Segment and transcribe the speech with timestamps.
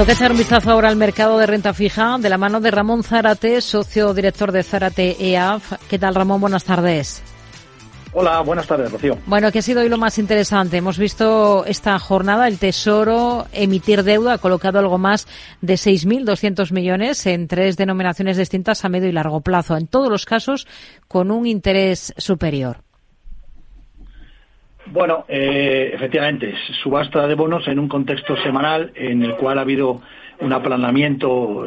[0.00, 3.02] Toca echar un vistazo ahora al mercado de renta fija de la mano de Ramón
[3.04, 5.74] Zárate, socio director de Zárate EAF.
[5.90, 6.40] ¿Qué tal, Ramón?
[6.40, 7.22] Buenas tardes.
[8.14, 9.18] Hola, buenas tardes, Rocío.
[9.26, 10.78] Bueno, ¿qué ha sido hoy lo más interesante?
[10.78, 15.28] Hemos visto esta jornada, el Tesoro emitir deuda, ha colocado algo más
[15.60, 20.24] de 6.200 millones en tres denominaciones distintas a medio y largo plazo, en todos los
[20.24, 20.66] casos
[21.08, 22.78] con un interés superior.
[24.90, 26.52] Bueno, eh, efectivamente,
[26.82, 30.00] subasta de bonos en un contexto semanal en el cual ha habido
[30.40, 31.66] un aplanamiento,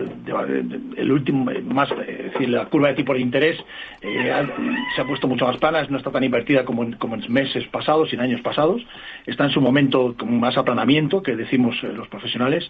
[0.98, 3.58] el último, más, es decir, la curva de tipo de interés
[4.02, 4.34] eh,
[4.96, 7.66] se ha puesto mucho más plana, no está tan invertida como en, como en meses
[7.68, 8.82] pasados y en años pasados,
[9.26, 12.70] está en su momento con más aplanamiento, que decimos eh, los profesionales,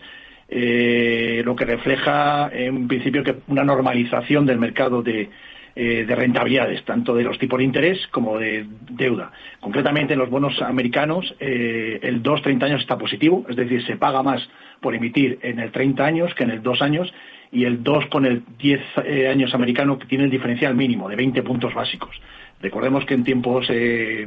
[0.50, 5.30] eh, lo que refleja en principio que una normalización del mercado de,
[5.76, 9.32] eh, de rentabilidades, tanto de los tipos de interés como de deuda.
[9.60, 14.22] Concretamente, en los bonos americanos, eh, el 2-30 años está positivo, es decir, se paga
[14.22, 14.48] más
[14.82, 17.14] por emitir en el 30 años que en el 2 años,
[17.52, 21.42] y el 2 con el 10 eh, años americano tiene el diferencial mínimo de 20
[21.44, 22.20] puntos básicos.
[22.64, 24.26] Recordemos que en tiempos eh,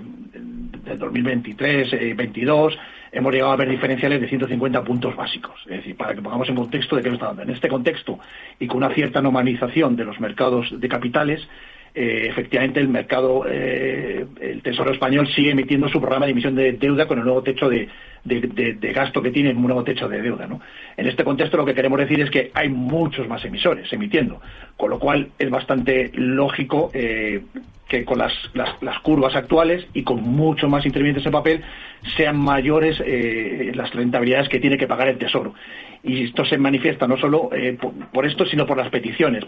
[0.85, 2.79] del 2023, eh, 22,
[3.11, 5.59] hemos llegado a ver diferenciales de 150 puntos básicos.
[5.65, 7.43] Es decir, para que pongamos en contexto de qué nos está dando.
[7.43, 8.19] En este contexto
[8.61, 11.49] y con una cierta normalización de los mercados de capitales,
[11.95, 16.73] eh, efectivamente el mercado, eh, el Tesoro español sigue emitiendo su programa de emisión de
[16.73, 17.89] deuda con el nuevo techo de,
[18.27, 20.47] de, gasto que tiene, un nuevo techo de deuda.
[20.47, 20.61] ¿no?
[20.97, 24.41] En este contexto lo que queremos decir es que hay muchos más emisores emitiendo,
[24.77, 27.43] con lo cual es bastante lógico eh,
[27.89, 31.63] que con las, las, curvas actuales y con mucho más intervinientes en papel
[32.17, 35.55] sean mayores eh, las rentabilidades que tiene que pagar el Tesoro.
[36.03, 37.79] Y esto se manifiesta no solo eh,
[38.13, 39.45] por esto, sino por las peticiones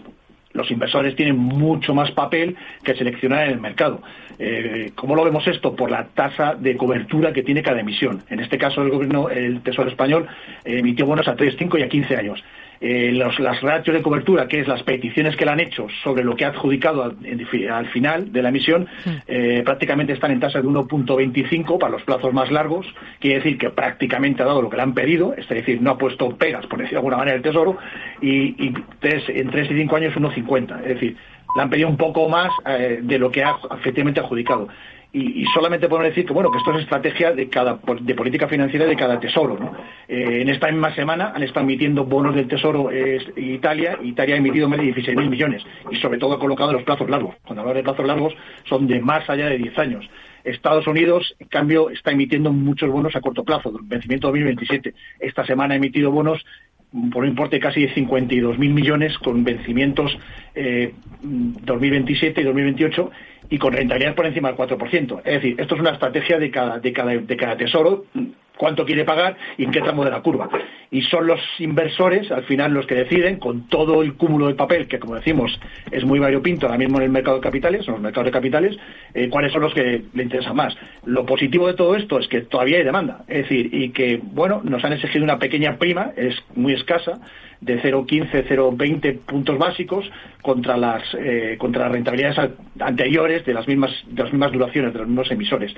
[0.53, 4.01] los inversores tienen mucho más papel que seleccionar en el mercado.
[4.39, 5.75] Eh, ¿Cómo lo vemos esto?
[5.75, 8.23] Por la tasa de cobertura que tiene cada emisión.
[8.29, 10.27] En este caso, el gobierno, el Tesoro español,
[10.65, 12.43] eh, emitió bonos a 3, 5 y a 15 años
[12.81, 16.23] eh, los, las ratios de cobertura, que es las peticiones que le han hecho sobre
[16.23, 19.11] lo que ha adjudicado al, final de la emisión, sí.
[19.27, 22.85] eh, prácticamente están en tasa de 1.25 para los plazos más largos,
[23.19, 25.97] quiere decir que prácticamente ha dado lo que le han pedido, es decir, no ha
[25.97, 27.77] puesto pegas, por decir de alguna manera, el Tesoro,
[28.21, 31.17] y, y tres, en 3 y 5 años 1.50, es decir,
[31.55, 34.67] le han pedido un poco más eh, de lo que ha efectivamente adjudicado
[35.11, 38.85] y, solamente podemos decir que bueno que esto es estrategia de cada de política financiera
[38.85, 39.73] de cada tesoro ¿no?
[40.07, 42.91] eh, en esta misma semana han estado emitiendo bonos del tesoro
[43.35, 47.09] Italia Italia ha emitido más de 16.000 millones y sobre todo ha colocado los plazos
[47.09, 48.33] largos cuando hablamos de plazos largos
[48.65, 50.09] son de más allá de 10 años
[50.43, 54.93] Estados Unidos, en cambio, está emitiendo muchos bonos a corto plazo, vencimiento 2027.
[55.19, 56.43] Esta semana ha emitido bonos
[57.11, 60.17] por un importe de casi de 52.000 millones con vencimientos
[60.55, 63.11] eh, 2027 y 2028
[63.49, 65.21] y con rentabilidad por encima del 4%.
[65.23, 68.05] Es decir, esto es una estrategia de cada, de cada, de cada tesoro,
[68.59, 70.49] cuánto quiere pagar y en qué tramo de la curva.
[70.91, 74.87] Y son los inversores, al final, los que deciden, con todo el cúmulo de papel,
[74.89, 75.57] que como decimos
[75.91, 78.77] es muy variopinto ahora mismo en el mercado de capitales, en los mercados de capitales,
[79.13, 80.75] eh, cuáles son los que le interesan más.
[81.05, 84.59] Lo positivo de todo esto es que todavía hay demanda, es decir, y que, bueno,
[84.61, 87.21] nos han exigido una pequeña prima, es muy escasa,
[87.61, 90.09] de 0,15, 0,20 puntos básicos
[90.41, 94.99] contra las, eh, contra las rentabilidades anteriores de las mismas, de las mismas duraciones, de
[94.99, 95.73] los mismos emisores.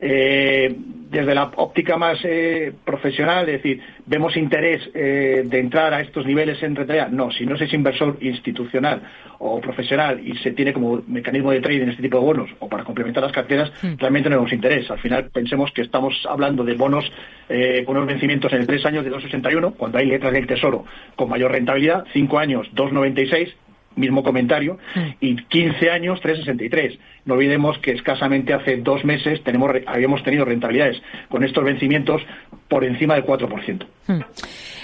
[0.00, 0.74] Eh,
[1.10, 6.26] desde la óptica más eh, profesional, es decir, ¿vemos interés eh, de entrar a estos
[6.26, 7.08] niveles en rentabilidad?
[7.08, 9.02] No, si no se es inversor institucional
[9.38, 12.84] o profesional y se tiene como mecanismo de trading este tipo de bonos o para
[12.84, 13.94] complementar las carteras, sí.
[13.96, 14.90] realmente no vemos interés.
[14.90, 17.10] Al final pensemos que estamos hablando de bonos
[17.48, 20.84] eh, con unos vencimientos en tres años de 2,61, cuando hay letras del Tesoro
[21.16, 23.54] con mayor rentabilidad, cinco años 2,96,
[23.96, 24.78] mismo comentario,
[25.20, 26.98] y 15 años 363.
[27.24, 32.22] No olvidemos que escasamente hace dos meses tenemos, habíamos tenido rentabilidades con estos vencimientos
[32.68, 33.86] por encima del 4%.
[34.06, 34.20] Hmm.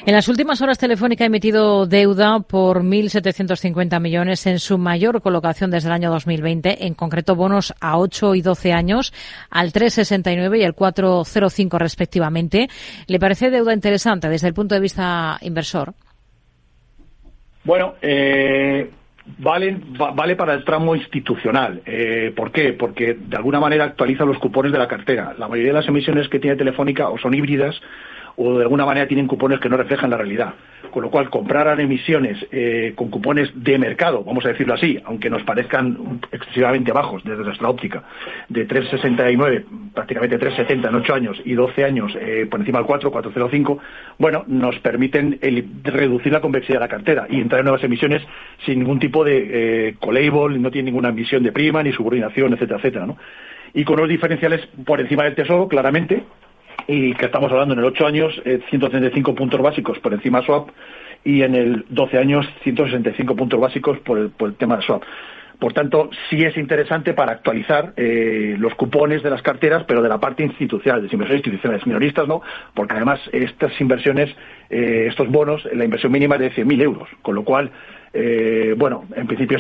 [0.06, 5.70] En las últimas horas Telefónica ha emitido deuda por 1.750 millones en su mayor colocación
[5.70, 9.14] desde el año 2020, en concreto bonos a 8 y 12 años,
[9.48, 12.68] al 3,69 y al 4,05 respectivamente.
[13.06, 15.94] ¿Le parece deuda interesante desde el punto de vista inversor?
[17.64, 18.90] Bueno, eh,
[19.38, 21.82] vale, va, vale para el tramo institucional.
[21.86, 22.72] Eh, ¿Por qué?
[22.72, 25.34] Porque de alguna manera actualiza los cupones de la cartera.
[25.38, 27.80] La mayoría de las emisiones que tiene Telefónica o son híbridas
[28.36, 30.54] o de alguna manera tienen cupones que no reflejan la realidad.
[30.90, 35.28] Con lo cual, comprar emisiones eh, con cupones de mercado, vamos a decirlo así, aunque
[35.28, 38.04] nos parezcan excesivamente bajos desde nuestra óptica,
[38.48, 43.10] de 3,69, prácticamente 3,70 en 8 años y 12 años eh, por encima del 4,
[43.10, 43.78] 4,05,
[44.18, 48.22] bueno, nos permiten el, reducir la convexidad de la cartera y entrar en nuevas emisiones
[48.64, 52.78] sin ningún tipo de eh, colabel, no tiene ninguna emisión de prima, ni subordinación, etcétera,
[52.78, 53.16] etcétera, ¿no?
[53.72, 56.22] Y con los diferenciales por encima del tesoro, claramente,
[56.86, 60.68] y que estamos hablando en el 8 años, 135 puntos básicos por encima swap
[61.24, 65.02] y en el 12 años 165 puntos básicos por el, por el tema de swap.
[65.58, 70.08] Por tanto, sí es interesante para actualizar eh, los cupones de las carteras, pero de
[70.08, 72.42] la parte institucional, de inversores institucionales, minoristas no,
[72.74, 74.34] porque además estas inversiones,
[74.68, 77.70] eh, estos bonos, la inversión mínima es de 100.000 euros, con lo cual,
[78.14, 79.58] eh, bueno, en principio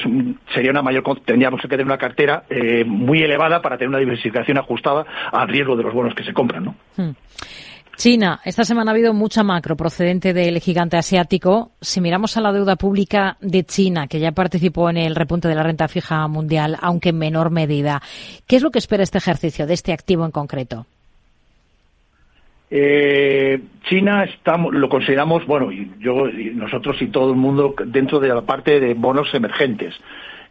[0.54, 2.44] sería una mayor, tendríamos que tener una cartera
[2.86, 6.64] muy elevada para tener una diversificación ajustada al riesgo de los bonos que se compran,
[6.64, 6.74] ¿no?
[6.96, 7.12] Hmm.
[7.96, 11.72] China, esta semana ha habido mucha macro procedente del gigante asiático.
[11.80, 15.54] Si miramos a la deuda pública de China, que ya participó en el repunte de
[15.54, 18.02] la renta fija mundial, aunque en menor medida,
[18.46, 20.86] ¿qué es lo que espera este ejercicio de este activo en concreto?
[22.70, 23.60] Eh,
[23.94, 25.70] China estamos, lo consideramos, bueno,
[26.00, 29.94] yo, nosotros y todo el mundo dentro de la parte de bonos emergentes.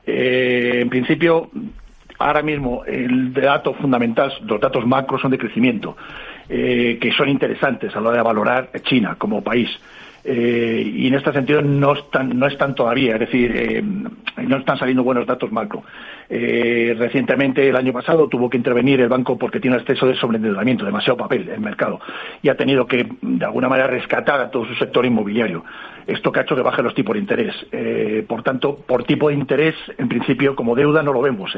[0.06, 1.50] Eh, en principio,
[2.20, 5.98] ahora mismo el dato fundamental, los datos macros son de crecimiento.
[6.50, 9.70] Eh, que son interesantes a la hora de valorar China como país.
[10.26, 14.78] Eh, y en este sentido no están, no están todavía, es decir, eh, no están
[14.78, 15.84] saliendo buenos datos macro.
[16.30, 21.18] recientemente, el año pasado, tuvo que intervenir el banco porque tiene exceso de sobreendeudamiento, demasiado
[21.18, 22.00] papel en el mercado,
[22.42, 25.64] y ha tenido que, de alguna manera, rescatar a todo su sector inmobiliario.
[26.08, 27.56] Esto que ha hecho que baje los tipos de interés.
[28.28, 31.58] por tanto, por tipo de interés, en principio, como deuda, no lo vemos.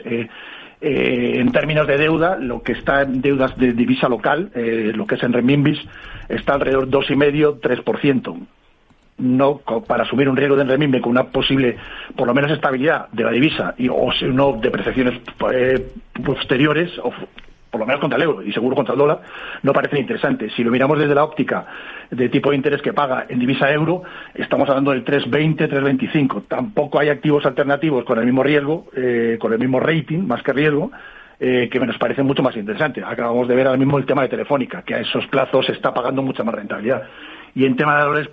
[0.87, 5.07] Eh, en términos de deuda, lo que está en deudas de divisa local, eh, lo
[5.07, 5.79] que es en renminbis,
[6.29, 8.37] está alrededor de 2,5-3%.
[9.17, 11.75] No para asumir un riesgo de renminbi con una posible,
[12.15, 15.19] por lo menos, estabilidad de la divisa y, o no de percepciones
[15.51, 15.87] eh,
[16.23, 17.11] posteriores o
[17.75, 19.19] por lo menos contra el euro y seguro contra el dólar,
[19.62, 20.54] no parecen interesantes.
[20.56, 21.66] Si lo miramos desde la óptica
[22.10, 24.01] de tipo de interés que paga en divisa euro,
[24.33, 26.44] estamos hablando del 3,20, 3,25.
[26.48, 30.54] Tampoco hay activos alternativos con el mismo riesgo, eh, con el mismo rating, más que
[30.54, 30.89] riesgo,
[31.38, 33.04] eh, que nos parece mucho más interesante.
[33.06, 36.21] Acabamos de ver ahora mismo el tema de Telefónica, que a esos plazos está pagando
[36.21, 37.04] mucha más rentabilidad.
[37.56, 38.30] Y en tema de dólares,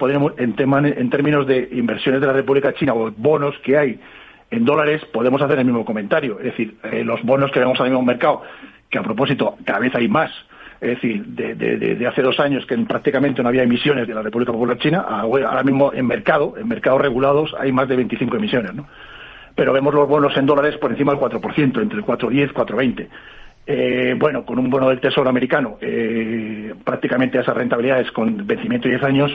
[0.55, 3.99] tema, en términos de inversiones de la República China o bonos que hay
[4.53, 6.38] en dólares, podemos hacer el mismo comentario.
[6.38, 8.43] Es decir, eh, los bonos que vemos ahora mismo en el mercado
[8.93, 10.31] que a propósito cada vez hay más.
[10.81, 14.79] Es decir, de, hace dos años que prácticamente no había emisiones de la República Popular
[14.79, 18.87] China, ahora mismo en mercado, en mercados regulados, hay más de 25 emisiones, ¿no?
[19.55, 23.09] Pero vemos los bonos en dólares por encima del 4%, entre el 4,10 y 4,20.
[23.64, 28.94] Eh, bueno, con un bono del Tesoro americano, eh, prácticamente esas rentabilidades con vencimiento de
[28.94, 29.31] 10 años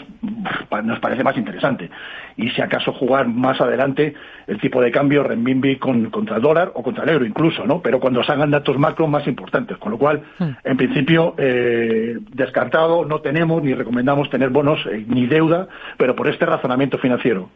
[0.83, 1.89] nos parece más interesante.
[2.35, 4.13] Y si acaso jugar más adelante
[4.47, 7.81] el tipo de cambio renminbi contra el dólar o contra el euro incluso, ¿no?
[7.81, 9.77] Pero cuando salgan datos macro más importantes.
[9.77, 10.49] Con lo cual, hmm.
[10.61, 16.45] en principio, eh, descartado, no tenemos ni recomendamos tener bonos ni deuda, pero por este
[16.45, 17.49] razonamiento financiero.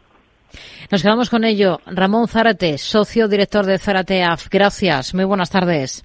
[0.90, 1.80] Nos quedamos con ello.
[1.86, 4.48] Ramón Zárate, socio director de Zárate AF.
[4.50, 5.14] Gracias.
[5.14, 6.04] Muy buenas tardes.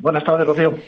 [0.00, 0.78] Buenas tardes, Rocío.